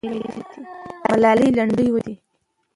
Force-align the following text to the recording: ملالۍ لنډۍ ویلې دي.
ملالۍ 1.09 1.49
لنډۍ 1.57 1.87
ویلې 1.93 2.03
دي. 2.05 2.15